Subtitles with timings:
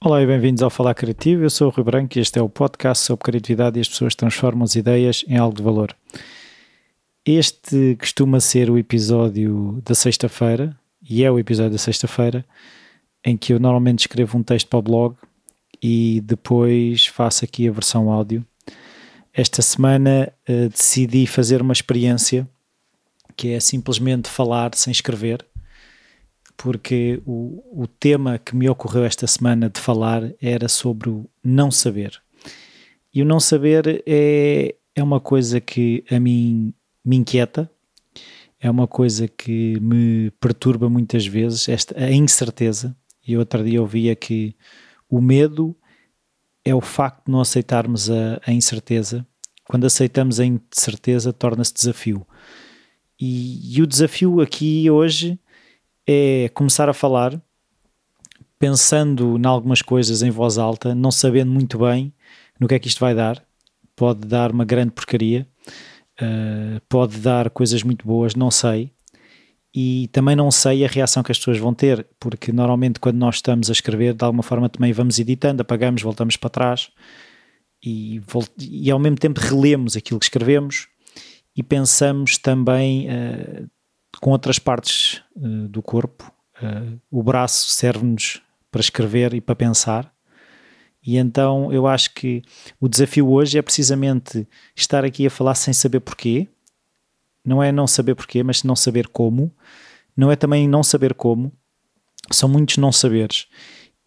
[0.00, 1.44] Olá e bem-vindos ao Falar Criativo.
[1.44, 4.16] Eu sou o Rui Branco e este é o podcast sobre criatividade e as pessoas
[4.16, 5.94] transformam as ideias em algo de valor.
[7.24, 10.76] Este costuma ser o episódio da sexta-feira,
[11.08, 12.44] e é o episódio da sexta-feira,
[13.24, 15.14] em que eu normalmente escrevo um texto para o blog
[15.80, 18.44] e depois faço aqui a versão áudio.
[19.32, 22.48] Esta semana uh, decidi fazer uma experiência
[23.36, 25.44] que é simplesmente falar sem escrever,
[26.56, 31.70] porque o, o tema que me ocorreu esta semana de falar era sobre o não
[31.70, 32.22] saber.
[33.12, 36.72] E o não saber é, é uma coisa que a mim
[37.04, 37.70] me inquieta,
[38.60, 42.96] é uma coisa que me perturba muitas vezes, esta, a incerteza.
[43.26, 44.56] E outro dia eu via que
[45.08, 45.76] o medo
[46.64, 49.26] é o facto de não aceitarmos a, a incerteza.
[49.64, 52.26] Quando aceitamos a incerteza, torna-se desafio.
[53.26, 55.40] E, e, o desafio aqui hoje
[56.06, 57.40] é começar a falar,
[58.58, 62.12] pensando em algumas coisas em voz alta, não sabendo muito bem
[62.60, 63.42] no que é que isto vai dar.
[63.96, 65.48] Pode dar uma grande porcaria,
[66.20, 68.92] uh, pode dar coisas muito boas, não sei.
[69.74, 73.36] E também não sei a reação que as pessoas vão ter, porque normalmente quando nós
[73.36, 76.90] estamos a escrever, de alguma forma também vamos editando, apagamos, voltamos para trás
[77.82, 78.20] e,
[78.60, 80.88] e ao mesmo tempo relemos aquilo que escrevemos
[81.56, 83.70] e pensamos também uh,
[84.20, 86.30] com outras partes uh, do corpo.
[86.60, 90.12] Uh, o braço serve-nos para escrever e para pensar.
[91.06, 92.42] E então eu acho que
[92.80, 96.48] o desafio hoje é precisamente estar aqui a falar sem saber porquê.
[97.44, 99.52] Não é não saber porquê, mas não saber como.
[100.16, 101.52] Não é também não saber como.
[102.32, 103.46] São muitos não saberes.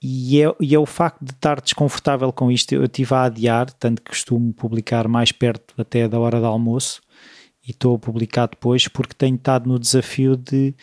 [0.00, 2.72] E é, e é o facto de estar desconfortável com isto.
[2.72, 7.02] Eu estive a adiar, tanto que costumo publicar mais perto até da hora do almoço
[7.66, 10.74] e estou a publicar depois porque tenho estado no desafio de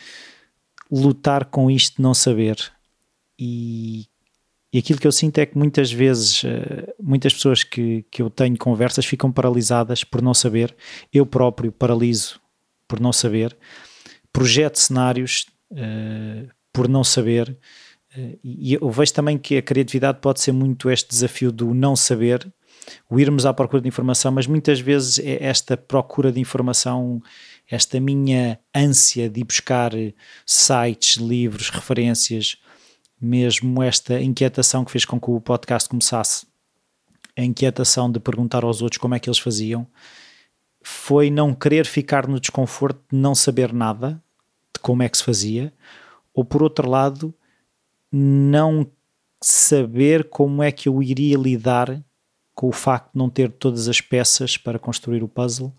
[0.90, 2.72] lutar com isto de não saber.
[3.38, 4.06] E,
[4.72, 8.28] e aquilo que eu sinto é que muitas vezes, eh, muitas pessoas que, que eu
[8.28, 10.74] tenho conversas ficam paralisadas por não saber.
[11.12, 12.40] Eu próprio paraliso
[12.86, 13.56] por não saber.
[14.32, 17.56] Projeto cenários uh, por não saber.
[18.16, 21.96] Uh, e eu vejo também que a criatividade pode ser muito este desafio do não
[21.96, 22.52] saber
[23.08, 27.22] o irmos à procura de informação, mas muitas vezes é esta procura de informação,
[27.70, 29.92] esta minha ânsia de ir buscar
[30.46, 32.56] sites, livros, referências,
[33.20, 36.46] mesmo esta inquietação que fez com que o podcast começasse,
[37.36, 39.86] a inquietação de perguntar aos outros como é que eles faziam,
[40.82, 44.22] foi não querer ficar no desconforto de não saber nada
[44.74, 45.72] de como é que se fazia,
[46.34, 47.32] ou por outro lado,
[48.10, 48.90] não
[49.40, 52.02] saber como é que eu iria lidar
[52.62, 55.74] com o facto de não ter todas as peças para construir o puzzle,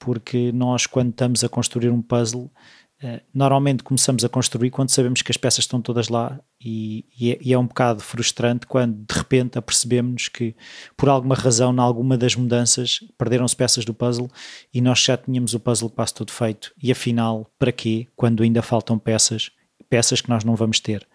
[0.00, 2.50] porque nós, quando estamos a construir um puzzle,
[3.00, 7.38] eh, normalmente começamos a construir quando sabemos que as peças estão todas lá e, é,
[7.40, 10.56] e é, um bocado frustrante quando de repente apercebemos que
[10.96, 14.28] por alguma razão, em alguma das mudanças, perderam-se peças do puzzle
[14.74, 18.08] e nós já tínhamos o puzzle quase todo feito e afinal, para quê?
[18.16, 19.52] Quando ainda faltam peças,
[19.88, 21.06] peças que nós não vamos ter.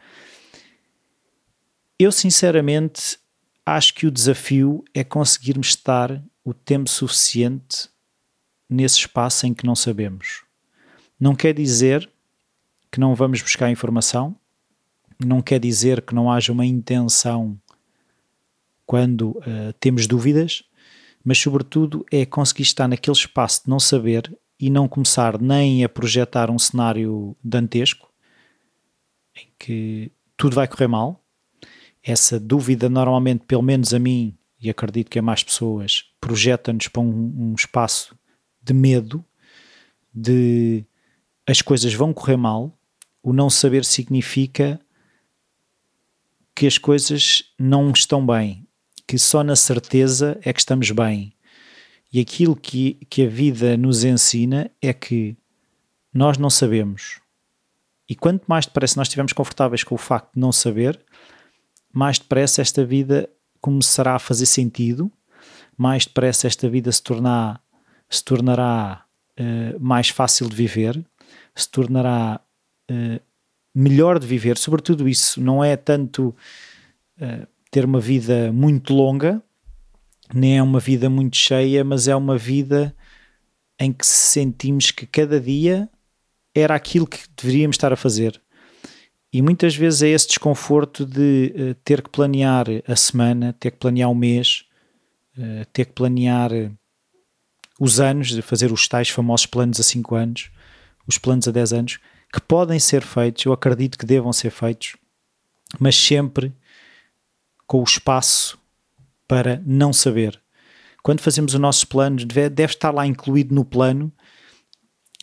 [1.99, 3.19] Eu sinceramente
[3.67, 7.89] acho que o desafio é conseguirmos estar o tempo suficiente
[8.69, 10.45] nesse espaço em que não sabemos.
[11.19, 12.09] Não quer dizer
[12.89, 14.39] que não vamos buscar informação,
[15.19, 17.59] não quer dizer que não haja uma intenção
[18.85, 20.63] quando uh, temos dúvidas,
[21.22, 25.89] mas sobretudo é conseguir estar naquele espaço de não saber e não começar nem a
[25.89, 28.09] projetar um cenário dantesco
[29.35, 31.22] em que tudo vai correr mal,
[32.03, 37.02] essa dúvida normalmente, pelo menos a mim, e acredito que a mais pessoas, projeta-nos para
[37.02, 38.18] um, um espaço
[38.62, 39.24] de medo,
[40.13, 40.85] de
[41.46, 42.78] as coisas vão correr mal,
[43.22, 44.80] o não saber significa
[46.56, 48.68] que as coisas não estão bem,
[49.08, 51.34] que só na certeza é que estamos bem.
[52.12, 55.38] E aquilo que, que a vida nos ensina é que
[56.14, 57.19] nós não sabemos.
[58.09, 61.00] E quanto mais depressa nós estivermos confortáveis com o facto de não saber,
[61.97, 63.28] mais depressa esta vida
[63.59, 65.11] começará a fazer sentido,
[65.76, 67.59] mais depressa esta vida se, tornar,
[68.08, 69.03] se tornará
[69.40, 71.03] uh, mais fácil de viver,
[71.55, 72.40] se tornará
[72.91, 73.20] uh,
[73.73, 74.59] melhor de viver.
[74.59, 76.35] Sobretudo isso, não é tanto
[77.20, 79.41] uh, ter uma vida muito longa,
[80.32, 82.96] nem é uma vida muito cheia, mas é uma vida
[83.79, 85.90] em que sentimos que cada dia
[86.53, 88.40] era aquilo que deveríamos estar a fazer.
[89.37, 93.78] E muitas vezes é esse desconforto de uh, ter que planear a semana, ter que
[93.78, 94.66] planear o mês,
[95.37, 96.72] uh, ter que planear eh,
[97.79, 100.49] os anos, de fazer os tais famosos planos a 5 anos,
[101.05, 101.99] os planos a 10 anos,
[102.34, 104.95] que podem ser feitos, eu acredito que devam ser feitos,
[105.79, 106.51] mas sempre
[107.67, 108.57] com o espaço
[109.28, 110.41] para não saber.
[111.03, 114.11] Quando fazemos os nossos planos, deve, deve estar lá incluído no plano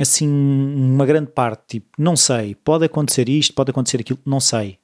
[0.01, 4.79] assim uma grande parte, tipo, não sei, pode acontecer isto, pode acontecer aquilo, não sei.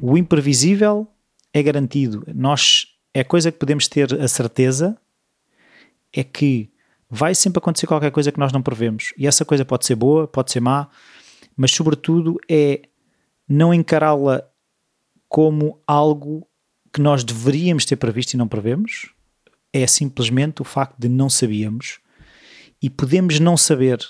[0.00, 1.06] O imprevisível
[1.52, 2.24] é garantido.
[2.34, 4.96] Nós é coisa que podemos ter a certeza
[6.12, 6.70] é que
[7.08, 9.12] vai sempre acontecer qualquer coisa que nós não prevemos.
[9.18, 10.88] E essa coisa pode ser boa, pode ser má,
[11.56, 12.82] mas sobretudo é
[13.46, 14.42] não encará-la
[15.28, 16.46] como algo
[16.92, 19.12] que nós deveríamos ter previsto e não prevemos.
[19.72, 21.98] É simplesmente o facto de não sabíamos
[22.82, 24.04] e podemos não saber.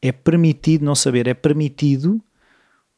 [0.00, 2.24] É permitido não saber, é permitido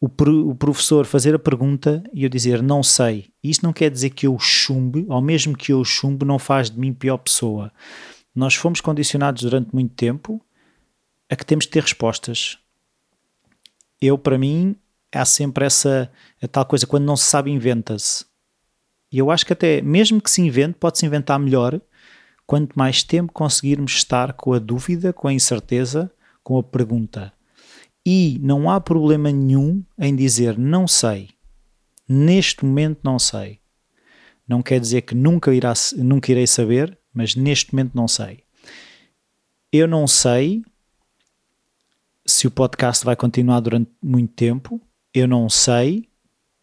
[0.00, 0.06] o,
[0.50, 3.30] o professor fazer a pergunta e eu dizer não sei.
[3.42, 6.78] Isto não quer dizer que eu chumbe, ou mesmo que eu chumbe, não faz de
[6.78, 7.72] mim pior pessoa.
[8.34, 10.40] Nós fomos condicionados durante muito tempo
[11.28, 12.58] a que temos de ter respostas.
[14.00, 14.76] Eu, para mim,
[15.12, 16.10] há sempre essa
[16.50, 18.24] tal coisa, quando não se sabe, inventa-se.
[19.10, 21.80] E eu acho que até, mesmo que se invente, pode-se inventar melhor
[22.46, 26.10] quanto mais tempo conseguirmos estar com a dúvida, com a incerteza,
[26.42, 27.32] com a pergunta.
[28.04, 31.30] E não há problema nenhum em dizer não sei.
[32.08, 33.60] Neste momento não sei.
[34.46, 38.42] Não quer dizer que nunca, irá, nunca irei saber, mas neste momento não sei.
[39.72, 40.62] Eu não sei
[42.26, 44.80] se o podcast vai continuar durante muito tempo.
[45.14, 46.08] Eu não sei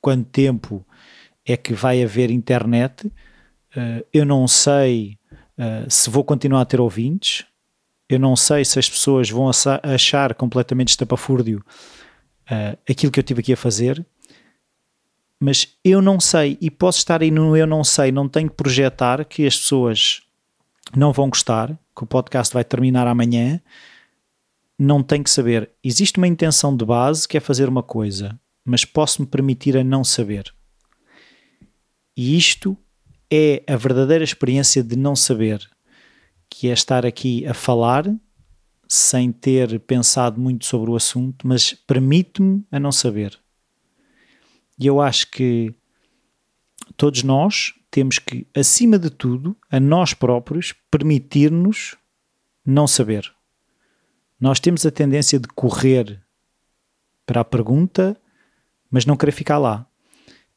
[0.01, 0.85] quanto tempo
[1.45, 3.11] é que vai haver internet.
[3.75, 5.18] Eh, eu não sei
[5.59, 7.45] uh, se vou continuar a ter ouvintes,
[8.07, 9.51] eu não sei se as pessoas vão
[9.83, 11.63] achar completamente estapafúrdio
[12.49, 14.03] uh, aquilo que eu tive aqui a fazer,
[15.39, 18.55] mas eu não sei e posso estar aí no eu não sei, não tenho que
[18.55, 20.21] projetar que as pessoas
[20.95, 23.61] não vão gostar, que o podcast vai terminar amanhã,
[24.77, 25.69] não tenho que saber.
[25.83, 29.83] Existe uma intenção de base que é fazer uma coisa, mas posso me permitir a
[29.83, 30.53] não saber.
[32.15, 32.77] E isto
[33.31, 35.69] é a verdadeira experiência de não saber,
[36.49, 38.05] que é estar aqui a falar
[38.87, 43.39] sem ter pensado muito sobre o assunto, mas permite-me a não saber.
[44.79, 45.73] E eu acho que
[46.97, 51.95] todos nós temos que, acima de tudo, a nós próprios, permitir-nos
[52.65, 53.31] não saber.
[54.39, 56.23] Nós temos a tendência de correr
[57.25, 58.19] para a pergunta,
[58.89, 59.88] mas não querer ficar lá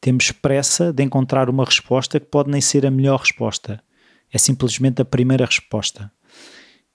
[0.03, 3.81] temos pressa de encontrar uma resposta que pode nem ser a melhor resposta.
[4.29, 6.11] É simplesmente a primeira resposta.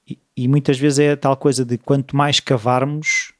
[0.07, 3.33] E, e muitas vezes é a tal coisa de quanto mais cavarmos,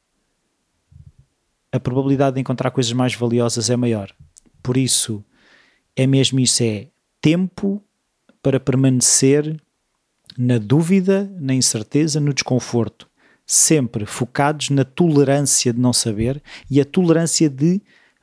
[1.71, 4.11] a probabilidade de encontrar coisas mais valiosas é maior.
[4.63, 5.23] Por isso,
[5.95, 6.87] é mesmo isso: é
[7.21, 7.79] tempo
[8.41, 9.55] para permanecer
[10.35, 13.07] na dúvida, na incerteza, no desconforto.
[13.45, 17.79] Sempre focados na tolerância de não saber e a tolerância de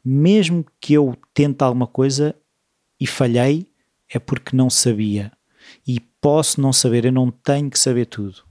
[0.08, 2.32] mesmo que eu tente alguma coisa
[3.00, 3.66] e falhei,
[4.08, 5.32] é porque não sabia.
[5.84, 8.44] E posso não saber, eu não tenho que saber tudo.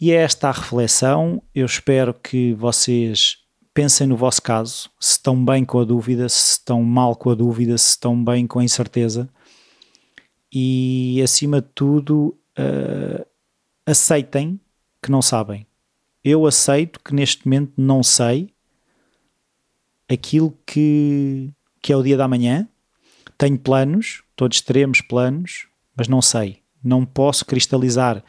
[0.00, 1.42] E é esta a reflexão.
[1.54, 3.40] Eu espero que vocês
[3.74, 7.34] pensem no vosso caso, se estão bem com a dúvida, se estão mal com a
[7.34, 9.28] dúvida, se estão bem com a incerteza.
[10.50, 13.26] E acima de tudo, uh,
[13.84, 14.58] aceitem
[15.02, 15.66] que não sabem.
[16.24, 18.50] Eu aceito que neste momento não sei
[20.10, 22.68] aquilo que, que é o dia da manhã.
[23.38, 26.58] Tenho planos, todos teremos planos, mas não sei.
[26.82, 28.22] Não posso cristalizar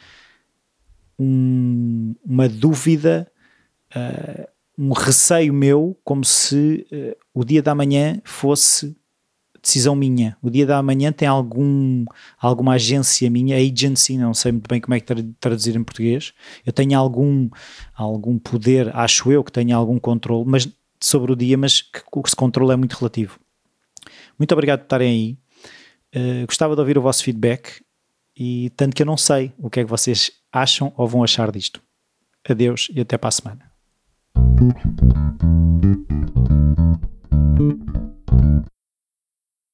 [1.19, 3.29] um, uma dúvida,
[3.95, 4.47] uh,
[4.77, 8.95] um receio meu, como se uh, o dia da manhã fosse
[9.61, 10.35] decisão minha.
[10.41, 12.03] O dia da manhã tem algum,
[12.39, 16.33] alguma agência minha, agency, não sei muito bem como é que traduzir em português.
[16.65, 17.49] Eu tenho algum,
[17.93, 20.67] algum poder, acho eu que tenho algum controle, mas
[21.01, 23.39] sobre o dia, mas que o que se controla é muito relativo.
[24.37, 25.37] Muito obrigado por estarem aí.
[26.15, 27.81] Uh, gostava de ouvir o vosso feedback
[28.35, 31.51] e tanto que eu não sei o que é que vocês acham ou vão achar
[31.51, 31.81] disto.
[32.47, 33.71] Adeus e até para a semana.